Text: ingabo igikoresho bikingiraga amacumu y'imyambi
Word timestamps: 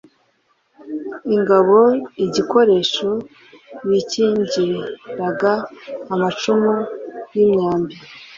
ingabo 1.35 1.79
igikoresho 2.25 3.09
bikingiraga 3.89 5.53
amacumu 6.13 6.73
y'imyambi 7.33 7.95